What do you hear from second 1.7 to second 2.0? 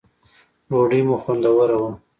وه